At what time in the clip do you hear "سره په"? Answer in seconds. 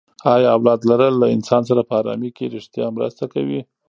1.69-1.93